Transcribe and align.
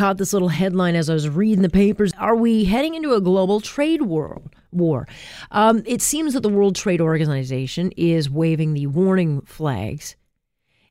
caught 0.00 0.16
this 0.16 0.32
little 0.32 0.48
headline 0.48 0.96
as 0.96 1.10
I 1.10 1.12
was 1.12 1.28
reading 1.28 1.60
the 1.60 1.68
papers. 1.68 2.10
Are 2.18 2.34
we 2.34 2.64
heading 2.64 2.94
into 2.94 3.12
a 3.12 3.20
global 3.20 3.60
trade 3.60 4.00
war? 4.00 4.40
War. 4.72 5.06
Um, 5.50 5.82
it 5.84 6.00
seems 6.00 6.32
that 6.32 6.40
the 6.40 6.48
World 6.48 6.74
Trade 6.74 7.02
Organization 7.02 7.92
is 7.98 8.30
waving 8.30 8.72
the 8.72 8.86
warning 8.86 9.42
flags 9.42 10.16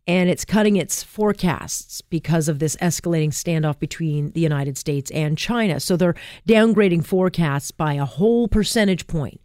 and 0.05 0.29
it's 0.29 0.45
cutting 0.45 0.75
its 0.75 1.01
forecasts 1.01 2.01
because 2.01 2.47
of 2.47 2.59
this 2.59 2.75
escalating 2.75 3.29
standoff 3.29 3.79
between 3.79 4.29
the 4.33 4.41
United 4.41 4.77
States 4.77 5.09
and 5.09 5.39
China. 5.39 5.79
So 5.79 5.97
they're 5.97 6.13
downgrading 6.47 7.03
forecasts 7.03 7.71
by 7.71 7.95
a 7.95 8.05
whole 8.05 8.47
percentage 8.47 9.07
point. 9.07 9.41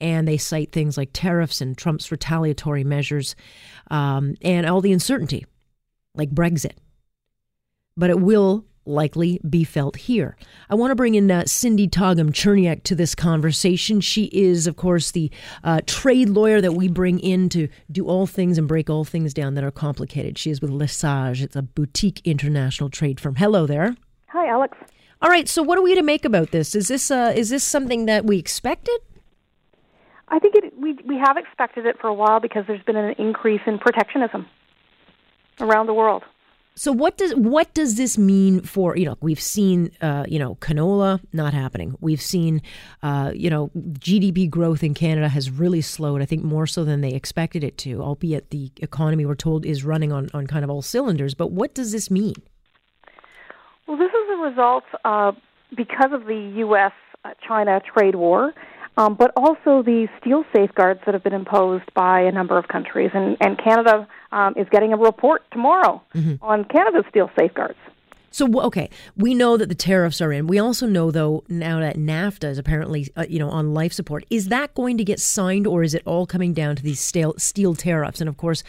And 0.00 0.26
they 0.26 0.38
cite 0.38 0.72
things 0.72 0.96
like 0.96 1.10
tariffs 1.12 1.60
and 1.60 1.76
Trump's 1.76 2.10
retaliatory 2.10 2.82
measures 2.82 3.36
um, 3.90 4.36
and 4.40 4.64
all 4.64 4.80
the 4.80 4.92
uncertainty, 4.92 5.44
like 6.14 6.30
Brexit. 6.30 6.76
But 7.94 8.08
it 8.08 8.18
will 8.18 8.64
likely 8.84 9.40
be 9.48 9.64
felt 9.64 9.96
here. 9.96 10.36
I 10.68 10.74
want 10.74 10.90
to 10.90 10.94
bring 10.94 11.14
in 11.14 11.30
uh, 11.30 11.42
Cyndee 11.42 11.90
Todgham 11.90 12.32
Cherniak 12.32 12.82
to 12.84 12.94
this 12.94 13.14
conversation. 13.14 14.00
She 14.00 14.24
is, 14.26 14.66
of 14.66 14.76
course, 14.76 15.10
the 15.10 15.30
uh, 15.64 15.80
trade 15.86 16.28
lawyer 16.28 16.60
that 16.60 16.72
we 16.72 16.88
bring 16.88 17.18
in 17.20 17.48
to 17.50 17.68
do 17.90 18.06
all 18.06 18.26
things 18.26 18.58
and 18.58 18.66
break 18.66 18.90
all 18.90 19.04
things 19.04 19.32
down 19.32 19.54
that 19.54 19.64
are 19.64 19.70
complicated. 19.70 20.38
She 20.38 20.50
is 20.50 20.60
with 20.60 20.70
LexSage. 20.70 21.42
It's 21.42 21.56
a 21.56 21.62
boutique 21.62 22.20
international 22.24 22.90
trade 22.90 23.20
firm. 23.20 23.36
Hello 23.36 23.66
there. 23.66 23.96
Hi, 24.28 24.48
Alex. 24.48 24.76
All 25.20 25.28
right. 25.28 25.48
So, 25.48 25.62
what 25.62 25.78
are 25.78 25.82
we 25.82 25.94
to 25.94 26.02
make 26.02 26.24
about 26.24 26.50
this? 26.50 26.74
Is 26.74 26.88
this 26.88 27.10
uh, 27.10 27.32
is 27.34 27.50
this 27.50 27.62
something 27.62 28.06
that 28.06 28.24
we 28.24 28.38
expected? 28.38 28.98
I 30.28 30.38
think 30.38 30.56
it, 30.56 30.76
we 30.76 30.94
we 31.06 31.16
have 31.18 31.36
expected 31.36 31.86
it 31.86 32.00
for 32.00 32.08
a 32.08 32.14
while 32.14 32.40
because 32.40 32.64
there's 32.66 32.82
been 32.82 32.96
an 32.96 33.14
increase 33.18 33.60
in 33.66 33.78
protectionism 33.78 34.46
around 35.60 35.86
the 35.86 35.94
world. 35.94 36.24
So 36.74 36.90
what 36.90 37.18
does 37.18 37.34
what 37.34 37.74
does 37.74 37.96
this 37.96 38.16
mean 38.16 38.62
for 38.62 38.96
you 38.96 39.04
know 39.04 39.16
we've 39.20 39.40
seen 39.40 39.90
uh, 40.00 40.24
you 40.26 40.38
know 40.38 40.54
canola 40.56 41.20
not 41.32 41.52
happening 41.52 41.96
we've 42.00 42.20
seen 42.20 42.62
uh, 43.02 43.30
you 43.34 43.50
know 43.50 43.70
GDP 43.74 44.48
growth 44.48 44.82
in 44.82 44.94
Canada 44.94 45.28
has 45.28 45.50
really 45.50 45.82
slowed 45.82 46.22
I 46.22 46.24
think 46.24 46.42
more 46.42 46.66
so 46.66 46.82
than 46.84 47.02
they 47.02 47.12
expected 47.12 47.62
it 47.62 47.76
to 47.78 48.02
albeit 48.02 48.50
the 48.50 48.72
economy 48.78 49.26
we're 49.26 49.34
told 49.34 49.66
is 49.66 49.84
running 49.84 50.12
on 50.12 50.30
on 50.32 50.46
kind 50.46 50.64
of 50.64 50.70
all 50.70 50.82
cylinders 50.82 51.34
but 51.34 51.52
what 51.52 51.74
does 51.74 51.92
this 51.92 52.10
mean? 52.10 52.34
Well, 53.86 53.98
this 53.98 54.10
is 54.10 54.30
a 54.32 54.36
result 54.36 54.84
uh, 55.04 55.32
because 55.76 56.12
of 56.12 56.24
the 56.26 56.52
U.S. 56.58 56.92
China 57.46 57.80
trade 57.80 58.14
war 58.14 58.52
um, 58.96 59.14
but 59.14 59.32
also 59.36 59.82
the 59.82 60.08
steel 60.20 60.44
safeguards 60.54 61.00
that 61.06 61.14
have 61.14 61.24
been 61.24 61.32
imposed 61.32 61.92
by 61.94 62.20
a 62.20 62.32
number 62.32 62.58
of 62.58 62.68
countries. 62.68 63.10
And, 63.14 63.36
and 63.40 63.58
Canada 63.58 64.06
um, 64.32 64.54
is 64.56 64.66
getting 64.70 64.92
a 64.92 64.96
report 64.96 65.42
tomorrow 65.50 66.02
mm-hmm. 66.14 66.42
on 66.44 66.64
Canada's 66.64 67.04
steel 67.10 67.30
safeguards. 67.38 67.78
So 68.32 68.48
okay, 68.62 68.88
we 69.14 69.34
know 69.34 69.58
that 69.58 69.68
the 69.68 69.74
tariffs 69.74 70.20
are 70.22 70.32
in. 70.32 70.46
We 70.46 70.58
also 70.58 70.86
know 70.86 71.10
though 71.10 71.44
now 71.48 71.80
that 71.80 71.96
NAFTA 71.96 72.48
is 72.48 72.58
apparently 72.58 73.08
uh, 73.14 73.26
you 73.28 73.38
know 73.38 73.50
on 73.50 73.74
life 73.74 73.92
support. 73.92 74.24
Is 74.30 74.48
that 74.48 74.74
going 74.74 74.96
to 74.98 75.04
get 75.04 75.20
signed, 75.20 75.66
or 75.66 75.82
is 75.82 75.94
it 75.94 76.02
all 76.06 76.26
coming 76.26 76.54
down 76.54 76.74
to 76.76 76.82
these 76.82 76.98
steel, 77.00 77.74
tariffs? 77.74 78.20
And 78.20 78.28
of 78.28 78.38
course, 78.38 78.64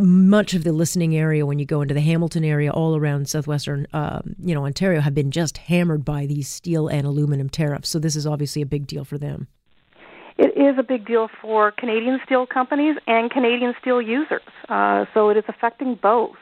much 0.00 0.54
of 0.54 0.62
the 0.62 0.72
listening 0.72 1.16
area 1.16 1.44
when 1.44 1.58
you 1.58 1.66
go 1.66 1.82
into 1.82 1.94
the 1.94 2.00
Hamilton 2.00 2.44
area, 2.44 2.70
all 2.70 2.96
around 2.96 3.28
southwestern 3.28 3.88
uh, 3.92 4.22
you 4.42 4.54
know 4.54 4.64
Ontario, 4.64 5.00
have 5.00 5.14
been 5.14 5.32
just 5.32 5.58
hammered 5.58 6.04
by 6.04 6.24
these 6.26 6.48
steel 6.48 6.86
and 6.86 7.06
aluminum 7.06 7.48
tariffs. 7.48 7.88
So 7.88 7.98
this 7.98 8.14
is 8.14 8.26
obviously 8.26 8.62
a 8.62 8.66
big 8.66 8.86
deal 8.86 9.04
for 9.04 9.18
them. 9.18 9.48
It 10.38 10.54
is 10.56 10.78
a 10.78 10.82
big 10.82 11.06
deal 11.06 11.28
for 11.40 11.72
Canadian 11.72 12.20
steel 12.24 12.46
companies 12.46 12.96
and 13.06 13.30
Canadian 13.30 13.74
steel 13.80 14.02
users. 14.02 14.42
Uh, 14.68 15.06
so 15.14 15.30
it 15.30 15.38
is 15.38 15.44
affecting 15.48 15.94
both 15.94 16.36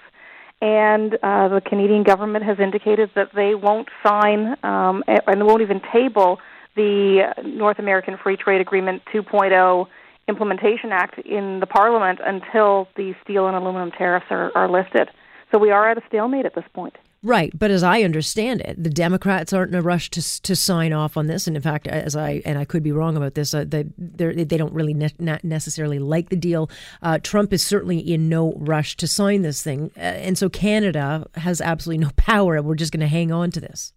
and 0.60 1.14
uh, 1.22 1.48
the 1.48 1.60
Canadian 1.60 2.02
government 2.02 2.44
has 2.44 2.58
indicated 2.58 3.10
that 3.14 3.30
they 3.34 3.54
won't 3.54 3.88
sign 4.06 4.56
um, 4.62 5.04
and 5.06 5.46
won't 5.46 5.62
even 5.62 5.80
table 5.92 6.38
the 6.76 7.32
North 7.44 7.78
American 7.78 8.16
Free 8.16 8.36
Trade 8.36 8.60
Agreement 8.60 9.02
2.0 9.12 9.86
Implementation 10.28 10.90
Act 10.90 11.18
in 11.18 11.60
the 11.60 11.66
Parliament 11.66 12.18
until 12.24 12.88
the 12.96 13.14
steel 13.22 13.46
and 13.46 13.56
aluminum 13.56 13.90
tariffs 13.90 14.26
are, 14.30 14.50
are 14.56 14.68
lifted. 14.68 15.10
So 15.52 15.58
we 15.58 15.70
are 15.70 15.90
at 15.90 15.98
a 15.98 16.02
stalemate 16.08 16.46
at 16.46 16.54
this 16.54 16.64
point. 16.72 16.96
Right, 17.24 17.58
but 17.58 17.70
as 17.70 17.82
I 17.82 18.02
understand 18.02 18.60
it, 18.60 18.82
the 18.84 18.90
Democrats 18.90 19.54
aren't 19.54 19.70
in 19.70 19.78
a 19.78 19.80
rush 19.80 20.10
to 20.10 20.42
to 20.42 20.54
sign 20.54 20.92
off 20.92 21.16
on 21.16 21.26
this, 21.26 21.46
and 21.46 21.56
in 21.56 21.62
fact, 21.62 21.86
as 21.86 22.14
I 22.14 22.42
and 22.44 22.58
I 22.58 22.66
could 22.66 22.82
be 22.82 22.92
wrong 22.92 23.16
about 23.16 23.34
this, 23.34 23.54
uh, 23.54 23.64
they 23.66 23.84
they 23.96 24.58
don't 24.58 24.74
really 24.74 24.92
ne- 24.92 25.14
not 25.18 25.42
necessarily 25.42 25.98
like 25.98 26.28
the 26.28 26.36
deal. 26.36 26.68
Uh, 27.02 27.18
Trump 27.22 27.54
is 27.54 27.62
certainly 27.66 27.98
in 27.98 28.28
no 28.28 28.52
rush 28.58 28.94
to 28.98 29.08
sign 29.08 29.40
this 29.40 29.62
thing, 29.62 29.90
uh, 29.96 30.00
and 30.00 30.36
so 30.36 30.50
Canada 30.50 31.26
has 31.36 31.62
absolutely 31.62 32.04
no 32.04 32.10
power. 32.16 32.60
We're 32.60 32.74
just 32.74 32.92
going 32.92 33.00
to 33.00 33.06
hang 33.06 33.32
on 33.32 33.50
to 33.52 33.60
this. 33.60 33.94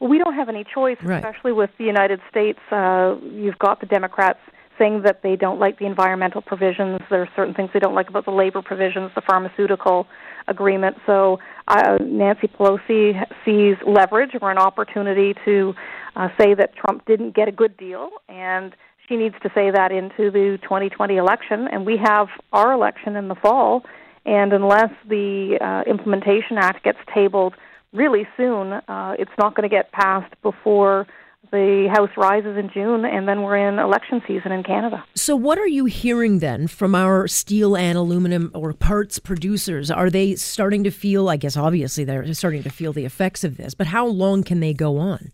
Well, 0.00 0.10
we 0.10 0.18
don't 0.18 0.34
have 0.34 0.48
any 0.48 0.64
choice, 0.64 0.98
right. 1.04 1.24
especially 1.24 1.52
with 1.52 1.70
the 1.78 1.84
United 1.84 2.20
States. 2.28 2.58
Uh, 2.72 3.14
you've 3.22 3.60
got 3.60 3.78
the 3.78 3.86
Democrats 3.86 4.40
saying 4.80 5.02
that 5.02 5.22
they 5.22 5.36
don't 5.36 5.60
like 5.60 5.78
the 5.78 5.86
environmental 5.86 6.40
provisions. 6.40 7.00
There 7.10 7.22
are 7.22 7.28
certain 7.36 7.54
things 7.54 7.70
they 7.72 7.78
don't 7.78 7.94
like 7.94 8.08
about 8.08 8.24
the 8.24 8.30
labor 8.30 8.62
provisions, 8.62 9.10
the 9.14 9.20
pharmaceutical 9.20 10.06
agreement. 10.48 10.96
So 11.06 11.38
uh, 11.68 11.98
Nancy 12.00 12.48
Pelosi 12.48 13.22
sees 13.44 13.76
leverage 13.86 14.30
or 14.40 14.50
an 14.50 14.58
opportunity 14.58 15.34
to 15.44 15.74
uh, 16.16 16.28
say 16.40 16.54
that 16.54 16.74
Trump 16.74 17.04
didn't 17.06 17.34
get 17.34 17.46
a 17.46 17.52
good 17.52 17.76
deal, 17.76 18.10
and 18.28 18.74
she 19.06 19.16
needs 19.16 19.34
to 19.42 19.50
say 19.54 19.70
that 19.70 19.92
into 19.92 20.30
the 20.30 20.58
2020 20.62 21.16
election. 21.16 21.68
And 21.70 21.84
we 21.84 21.98
have 21.98 22.28
our 22.52 22.72
election 22.72 23.16
in 23.16 23.28
the 23.28 23.34
fall, 23.34 23.84
and 24.24 24.52
unless 24.52 24.90
the 25.08 25.58
uh, 25.60 25.90
Implementation 25.90 26.56
Act 26.56 26.84
gets 26.84 26.98
tabled 27.14 27.54
really 27.92 28.26
soon, 28.36 28.72
uh, 28.72 29.14
it's 29.18 29.30
not 29.38 29.54
going 29.54 29.68
to 29.68 29.74
get 29.74 29.92
passed 29.92 30.32
before 30.42 31.06
the 31.50 31.88
House 31.92 32.10
rises 32.16 32.56
in 32.56 32.70
June, 32.72 33.04
and 33.04 33.26
then 33.26 33.42
we're 33.42 33.56
in 33.56 33.78
election 33.78 34.22
season 34.26 34.52
in 34.52 34.62
Canada. 34.62 35.04
So, 35.14 35.34
what 35.34 35.58
are 35.58 35.66
you 35.66 35.86
hearing 35.86 36.38
then 36.38 36.68
from 36.68 36.94
our 36.94 37.26
steel 37.26 37.76
and 37.76 37.98
aluminum 37.98 38.50
or 38.54 38.72
parts 38.72 39.18
producers? 39.18 39.90
Are 39.90 40.10
they 40.10 40.36
starting 40.36 40.84
to 40.84 40.90
feel, 40.90 41.28
I 41.28 41.36
guess 41.36 41.56
obviously 41.56 42.04
they're 42.04 42.32
starting 42.34 42.62
to 42.62 42.70
feel 42.70 42.92
the 42.92 43.04
effects 43.04 43.42
of 43.42 43.56
this, 43.56 43.74
but 43.74 43.88
how 43.88 44.06
long 44.06 44.42
can 44.42 44.60
they 44.60 44.72
go 44.72 44.98
on? 44.98 45.32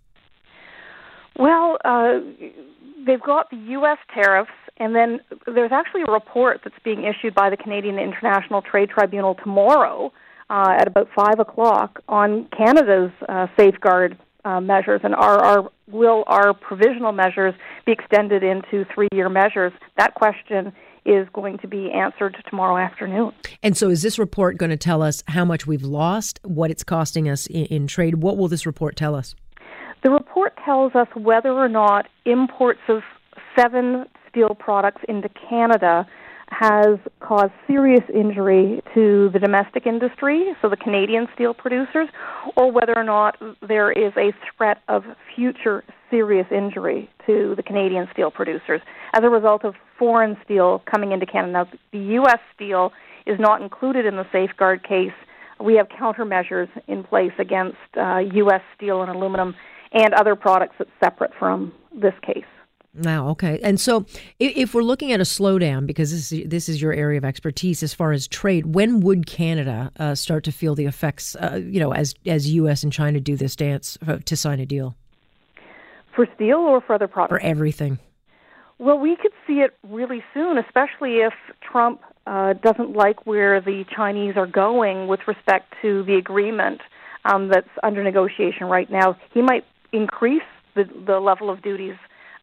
Well, 1.38 1.76
uh, 1.84 2.20
they've 3.06 3.20
got 3.20 3.50
the 3.50 3.56
U.S. 3.56 3.98
tariffs, 4.14 4.50
and 4.78 4.94
then 4.94 5.20
there's 5.46 5.72
actually 5.72 6.02
a 6.08 6.10
report 6.10 6.60
that's 6.64 6.78
being 6.82 7.04
issued 7.04 7.34
by 7.34 7.50
the 7.50 7.56
Canadian 7.56 7.98
International 7.98 8.62
Trade 8.62 8.90
Tribunal 8.90 9.34
tomorrow. 9.34 10.12
Uh, 10.48 10.76
at 10.78 10.86
about 10.86 11.08
five 11.12 11.40
o'clock 11.40 12.00
on 12.08 12.46
Canada's 12.56 13.10
uh, 13.28 13.48
safeguard 13.58 14.16
uh, 14.46 14.60
measures, 14.60 15.00
and 15.02 15.14
are 15.14 15.44
our 15.44 15.70
will 15.90 16.24
our 16.28 16.54
provisional 16.54 17.12
measures 17.12 17.54
be 17.84 17.92
extended 17.92 18.42
into 18.42 18.84
three-year 18.94 19.28
measures? 19.28 19.72
That 19.98 20.14
question 20.14 20.72
is 21.04 21.28
going 21.32 21.58
to 21.58 21.68
be 21.68 21.90
answered 21.92 22.36
tomorrow 22.48 22.76
afternoon. 22.76 23.32
And 23.62 23.76
so, 23.76 23.90
is 23.90 24.02
this 24.02 24.18
report 24.18 24.56
going 24.56 24.70
to 24.70 24.76
tell 24.76 25.02
us 25.02 25.22
how 25.28 25.44
much 25.44 25.66
we've 25.66 25.82
lost, 25.82 26.38
what 26.44 26.70
it's 26.70 26.84
costing 26.84 27.28
us 27.28 27.46
in, 27.48 27.64
in 27.66 27.86
trade? 27.86 28.22
What 28.22 28.36
will 28.36 28.48
this 28.48 28.66
report 28.66 28.96
tell 28.96 29.14
us? 29.14 29.34
The 30.04 30.10
report 30.10 30.54
tells 30.64 30.94
us 30.94 31.08
whether 31.14 31.52
or 31.52 31.68
not 31.68 32.06
imports 32.24 32.80
of 32.88 33.02
seven 33.58 34.06
steel 34.30 34.54
products 34.54 35.02
into 35.08 35.28
Canada 35.48 36.06
has 36.48 36.98
caused 37.20 37.52
serious 37.66 38.02
injury 38.14 38.80
to 38.94 39.30
the 39.32 39.38
domestic 39.38 39.86
industry, 39.86 40.52
so 40.62 40.68
the 40.68 40.76
Canadian 40.76 41.26
steel 41.34 41.52
producers, 41.54 42.08
or 42.56 42.70
whether 42.70 42.96
or 42.96 43.02
not 43.02 43.36
there 43.66 43.90
is 43.90 44.12
a 44.16 44.32
threat 44.56 44.78
of 44.88 45.02
future 45.34 45.82
serious 46.10 46.46
injury 46.50 47.10
to 47.26 47.54
the 47.56 47.62
Canadian 47.62 48.06
steel 48.12 48.30
producers 48.30 48.80
as 49.12 49.24
a 49.24 49.28
result 49.28 49.64
of 49.64 49.74
foreign 49.98 50.36
steel 50.44 50.82
coming 50.90 51.12
into 51.12 51.26
Canada. 51.26 51.52
Now, 51.52 51.78
the 51.92 51.98
U.S. 52.14 52.38
steel 52.54 52.92
is 53.26 53.38
not 53.40 53.60
included 53.60 54.06
in 54.06 54.16
the 54.16 54.26
safeguard 54.30 54.86
case. 54.86 55.12
We 55.60 55.74
have 55.74 55.88
countermeasures 55.88 56.68
in 56.86 57.02
place 57.02 57.32
against 57.38 57.76
uh, 57.96 58.18
U.S. 58.18 58.62
steel 58.76 59.02
and 59.02 59.10
aluminum 59.10 59.54
and 59.92 60.14
other 60.14 60.36
products 60.36 60.76
that's 60.78 60.90
separate 61.02 61.32
from 61.38 61.72
this 61.92 62.14
case. 62.22 62.44
Now, 62.98 63.28
okay. 63.30 63.60
And 63.62 63.78
so 63.78 64.06
if 64.38 64.74
we're 64.74 64.82
looking 64.82 65.12
at 65.12 65.20
a 65.20 65.24
slowdown, 65.24 65.86
because 65.86 66.10
this 66.10 66.32
is, 66.32 66.48
this 66.48 66.68
is 66.68 66.80
your 66.80 66.92
area 66.92 67.18
of 67.18 67.24
expertise 67.24 67.82
as 67.82 67.92
far 67.92 68.12
as 68.12 68.26
trade, 68.26 68.74
when 68.74 69.00
would 69.00 69.26
Canada 69.26 69.92
uh, 69.98 70.14
start 70.14 70.44
to 70.44 70.52
feel 70.52 70.74
the 70.74 70.86
effects, 70.86 71.36
uh, 71.36 71.60
you 71.62 71.78
know, 71.78 71.92
as, 71.92 72.14
as 72.24 72.50
U.S. 72.54 72.82
and 72.82 72.92
China 72.92 73.20
do 73.20 73.36
this 73.36 73.54
dance 73.54 73.98
uh, 74.06 74.18
to 74.24 74.36
sign 74.36 74.60
a 74.60 74.66
deal? 74.66 74.96
For 76.14 76.26
steel 76.34 76.58
or 76.58 76.80
for 76.80 76.94
other 76.94 77.08
products? 77.08 77.32
For 77.32 77.40
everything. 77.40 77.98
Well, 78.78 78.98
we 78.98 79.16
could 79.16 79.32
see 79.46 79.60
it 79.60 79.76
really 79.88 80.22
soon, 80.34 80.58
especially 80.58 81.16
if 81.18 81.34
Trump 81.60 82.00
uh, 82.26 82.54
doesn't 82.54 82.96
like 82.96 83.26
where 83.26 83.60
the 83.60 83.84
Chinese 83.94 84.36
are 84.36 84.46
going 84.46 85.06
with 85.06 85.20
respect 85.26 85.74
to 85.82 86.02
the 86.04 86.14
agreement 86.14 86.80
um, 87.24 87.48
that's 87.48 87.68
under 87.82 88.02
negotiation 88.02 88.66
right 88.66 88.90
now. 88.90 89.16
He 89.32 89.42
might 89.42 89.64
increase 89.92 90.42
the, 90.74 90.84
the 91.06 91.20
level 91.20 91.50
of 91.50 91.62
duties 91.62 91.96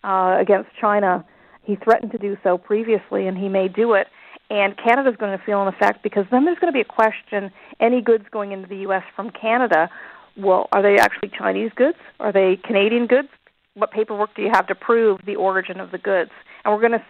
uh, 0.03 0.37
against 0.39 0.69
China. 0.79 1.25
He 1.63 1.75
threatened 1.75 2.11
to 2.11 2.17
do 2.17 2.37
so 2.43 2.57
previously, 2.57 3.27
and 3.27 3.37
he 3.37 3.49
may 3.49 3.67
do 3.67 3.93
it. 3.93 4.07
And 4.49 4.75
Canada's 4.77 5.15
going 5.17 5.37
to 5.37 5.43
feel 5.43 5.61
an 5.61 5.67
effect 5.67 6.03
because 6.03 6.25
then 6.29 6.45
there's 6.45 6.59
going 6.59 6.71
to 6.71 6.75
be 6.75 6.81
a 6.81 6.85
question 6.85 7.51
any 7.79 8.01
goods 8.01 8.25
going 8.31 8.51
into 8.51 8.67
the 8.67 8.77
U.S. 8.77 9.03
from 9.15 9.29
Canada, 9.29 9.89
well, 10.37 10.67
are 10.71 10.81
they 10.81 10.97
actually 10.97 11.29
Chinese 11.29 11.71
goods? 11.75 11.97
Are 12.19 12.31
they 12.31 12.57
Canadian 12.63 13.07
goods? 13.07 13.29
What 13.75 13.91
paperwork 13.91 14.35
do 14.35 14.41
you 14.41 14.49
have 14.51 14.67
to 14.67 14.75
prove 14.75 15.21
the 15.25 15.35
origin 15.35 15.79
of 15.79 15.91
the 15.91 15.97
goods? 15.97 16.31
And 16.63 16.73
we're 16.73 16.81
going 16.81 16.99
to 16.99 17.05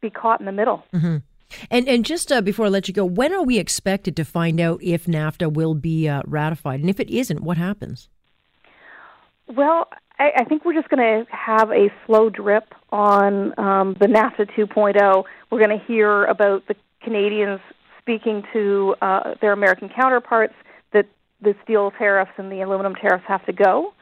be 0.00 0.10
caught 0.10 0.40
in 0.40 0.46
the 0.46 0.52
middle. 0.52 0.84
Mm-hmm. 0.92 1.18
And 1.70 1.88
and 1.88 2.04
just 2.04 2.32
uh, 2.32 2.40
before 2.40 2.66
I 2.66 2.68
let 2.70 2.88
you 2.88 2.94
go, 2.94 3.04
when 3.04 3.32
are 3.32 3.42
we 3.42 3.58
expected 3.58 4.16
to 4.16 4.24
find 4.24 4.58
out 4.60 4.82
if 4.82 5.04
NAFTA 5.04 5.52
will 5.52 5.74
be 5.74 6.08
uh, 6.08 6.22
ratified? 6.26 6.80
And 6.80 6.88
if 6.88 6.98
it 6.98 7.10
isn't, 7.10 7.40
what 7.40 7.58
happens? 7.58 8.08
Well, 9.48 9.88
I, 10.22 10.42
I 10.42 10.44
think 10.44 10.64
we're 10.64 10.74
just 10.74 10.88
going 10.88 11.26
to 11.26 11.30
have 11.34 11.70
a 11.72 11.88
slow 12.06 12.30
drip 12.30 12.72
on 12.90 13.58
um, 13.58 13.96
the 13.98 14.06
NAFTA 14.06 14.50
2.0. 14.56 15.24
We're 15.50 15.58
going 15.58 15.76
to 15.76 15.84
hear 15.84 16.24
about 16.26 16.66
the 16.68 16.76
Canadians 17.02 17.60
speaking 17.98 18.44
to 18.52 18.94
uh, 19.02 19.34
their 19.40 19.52
American 19.52 19.88
counterparts 19.88 20.54
that 20.92 21.06
the 21.40 21.56
steel 21.64 21.90
tariffs 21.90 22.30
and 22.36 22.52
the 22.52 22.60
aluminum 22.60 22.94
tariffs 22.94 23.24
have 23.26 23.44
to 23.46 23.52
go. 23.52 23.94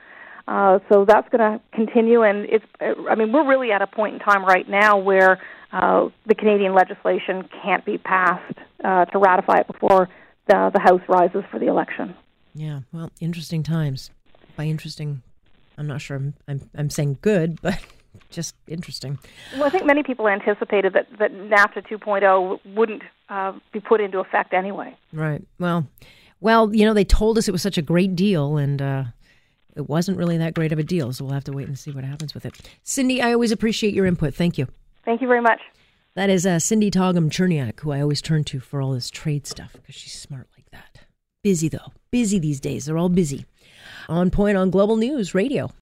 Uh, 0.46 0.80
so 0.90 1.06
that's 1.06 1.28
going 1.30 1.40
to 1.40 1.60
continue, 1.72 2.22
and 2.22 2.46
it's. 2.46 2.64
I 2.80 3.14
mean, 3.14 3.32
we're 3.32 3.48
really 3.48 3.70
at 3.72 3.82
a 3.82 3.86
point 3.86 4.14
in 4.14 4.20
time 4.20 4.44
right 4.44 4.68
now 4.68 4.98
where 4.98 5.40
uh, 5.72 6.08
the 6.26 6.34
Canadian 6.34 6.74
legislation 6.74 7.48
can't 7.62 7.84
be 7.84 7.98
passed 7.98 8.58
uh, 8.82 9.04
to 9.06 9.18
ratify 9.18 9.58
it 9.58 9.68
before 9.68 10.08
the 10.48 10.70
the 10.74 10.80
House 10.80 11.02
rises 11.08 11.44
for 11.50 11.60
the 11.60 11.68
election. 11.68 12.14
Yeah, 12.52 12.80
well, 12.92 13.10
interesting 13.20 13.62
times. 13.62 14.10
By 14.56 14.64
interesting, 14.64 15.22
I'm 15.80 15.86
not 15.86 16.02
sure 16.02 16.18
I'm 16.18 16.34
I'm, 16.46 16.70
I'm 16.76 16.90
saying 16.90 17.18
good, 17.22 17.60
but 17.62 17.78
just 18.30 18.54
interesting. 18.68 19.18
Well, 19.54 19.64
I 19.64 19.70
think 19.70 19.86
many 19.86 20.02
people 20.02 20.28
anticipated 20.28 20.92
that, 20.92 21.06
that 21.18 21.32
NAFTA 21.32 21.88
2.0 21.88 22.60
wouldn't 22.76 23.02
uh, 23.30 23.54
be 23.72 23.80
put 23.80 24.00
into 24.00 24.18
effect 24.18 24.52
anyway. 24.52 24.94
Right. 25.12 25.42
Well, 25.58 25.88
well, 26.40 26.74
you 26.74 26.84
know, 26.84 26.92
they 26.92 27.04
told 27.04 27.38
us 27.38 27.48
it 27.48 27.52
was 27.52 27.62
such 27.62 27.78
a 27.78 27.82
great 27.82 28.14
deal, 28.14 28.58
and 28.58 28.82
uh, 28.82 29.04
it 29.74 29.88
wasn't 29.88 30.18
really 30.18 30.36
that 30.36 30.52
great 30.52 30.70
of 30.70 30.78
a 30.78 30.82
deal. 30.82 31.14
So 31.14 31.24
we'll 31.24 31.34
have 31.34 31.44
to 31.44 31.52
wait 31.52 31.66
and 31.66 31.78
see 31.78 31.92
what 31.92 32.04
happens 32.04 32.34
with 32.34 32.44
it. 32.44 32.60
Cyndee, 32.84 33.22
I 33.22 33.32
always 33.32 33.50
appreciate 33.50 33.94
your 33.94 34.04
input. 34.04 34.34
Thank 34.34 34.58
you. 34.58 34.68
Thank 35.06 35.22
you 35.22 35.28
very 35.28 35.40
much. 35.40 35.60
That 36.14 36.28
is 36.28 36.44
uh, 36.44 36.56
Cyndee 36.56 36.92
Todgham 36.92 37.30
Cherniak, 37.30 37.80
who 37.80 37.92
I 37.92 38.02
always 38.02 38.20
turn 38.20 38.44
to 38.44 38.60
for 38.60 38.82
all 38.82 38.92
this 38.92 39.08
trade 39.08 39.46
stuff 39.46 39.72
because 39.72 39.94
she's 39.94 40.12
smart 40.12 40.48
like 40.56 40.70
that. 40.72 41.04
Busy 41.42 41.68
though, 41.68 41.92
busy 42.10 42.38
these 42.38 42.60
days. 42.60 42.84
They're 42.84 42.98
all 42.98 43.08
busy. 43.08 43.46
On 44.08 44.30
point 44.30 44.56
on 44.56 44.70
Global 44.70 44.96
News 44.96 45.34
Radio. 45.34 45.70